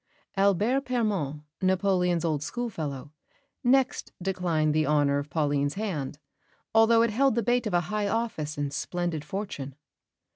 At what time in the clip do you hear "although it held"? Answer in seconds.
6.73-7.35